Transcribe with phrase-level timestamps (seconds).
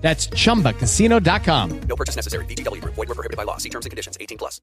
[0.00, 1.80] That's chumbacasino.com.
[1.86, 2.44] No purchase necessary.
[2.46, 2.94] VGW Group.
[2.94, 3.58] Void were prohibited by law.
[3.58, 4.16] See terms and conditions.
[4.18, 4.60] 18 plus.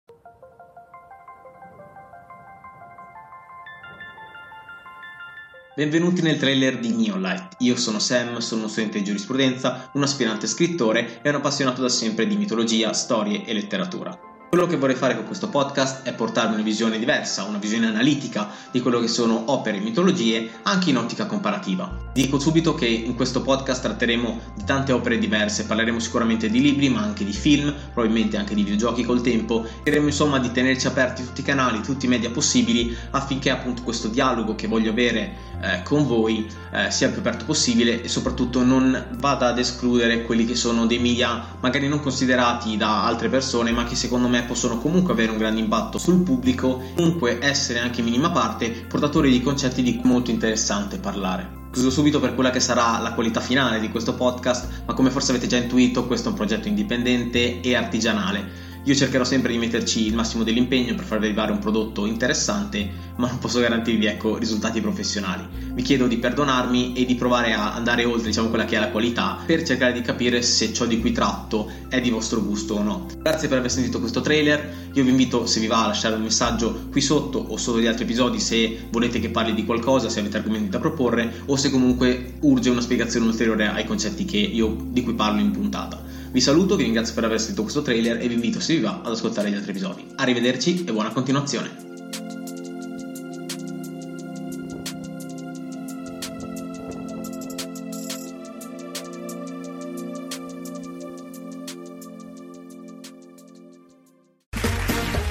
[5.77, 7.57] Benvenuti nel trailer di Neolight.
[7.59, 11.89] Io sono Sam, sono uno studente di giurisprudenza, un aspirante scrittore e un appassionato da
[11.89, 14.17] sempre di mitologia, storie e letteratura.
[14.49, 18.49] Quello che vorrei fare con questo podcast è portarvi una visione diversa, una visione analitica
[18.71, 22.06] di quello che sono opere e mitologie, anche in ottica comparativa.
[22.17, 26.89] Dico subito che in questo podcast tratteremo di tante opere diverse, parleremo sicuramente di libri,
[26.89, 29.63] ma anche di film, probabilmente anche di videogiochi col tempo.
[29.63, 34.07] Cercheremo insomma di tenerci aperti tutti i canali, tutti i media possibili, affinché appunto questo
[34.07, 38.63] dialogo che voglio avere eh, con voi eh, sia il più aperto possibile e soprattutto
[38.63, 43.69] non vada ad escludere quelli che sono dei media magari non considerati da altre persone,
[43.69, 47.99] ma che secondo me possono comunque avere un grande impatto sul pubblico, comunque essere anche
[47.99, 51.66] in minima parte portatori di concetti di cui molto interessante parlare.
[51.71, 55.31] Chiuso subito per quella che sarà la qualità finale di questo podcast, ma come forse
[55.31, 60.05] avete già intuito, questo è un progetto indipendente e artigianale io cercherò sempre di metterci
[60.05, 64.79] il massimo dell'impegno per farvi arrivare un prodotto interessante, ma non posso garantirvi ecco, risultati
[64.79, 65.45] professionali.
[65.73, 68.87] Vi chiedo di perdonarmi e di provare a andare oltre diciamo, quella che è la
[68.87, 72.81] qualità per cercare di capire se ciò di cui tratto è di vostro gusto o
[72.81, 73.07] no.
[73.21, 74.89] Grazie per aver sentito questo trailer.
[74.93, 77.87] Io vi invito, se vi va, a lasciare un messaggio qui sotto o sotto gli
[77.87, 81.69] altri episodi se volete che parli di qualcosa, se avete argomenti da proporre o se
[81.69, 86.05] comunque urge una spiegazione ulteriore ai concetti io, di cui parlo in puntata.
[86.29, 89.01] Vi saluto, vi ringrazio per aver sentito questo trailer e vi invito, se vi va,
[89.03, 90.05] ad ascoltare gli altri episodi.
[90.15, 91.85] Arrivederci e buona continuazione.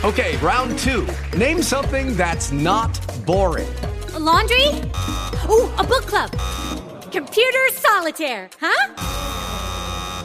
[0.03, 1.05] Okay, round two.
[1.37, 3.69] Name something that's not boring.
[4.15, 4.69] A laundry?
[5.49, 6.31] Ooh, a book club.
[7.11, 8.95] Computer solitaire, huh?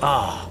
[0.04, 0.51] Ah, oh,